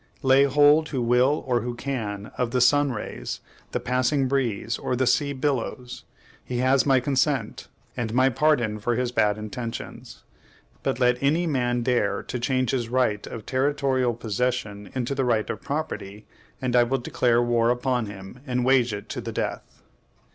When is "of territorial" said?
13.27-14.15